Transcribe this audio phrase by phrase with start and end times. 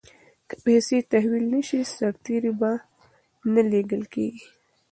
[0.47, 2.71] که پیسې تحویل نه شي سرتیري به
[3.53, 4.45] نه لیږل کیږي.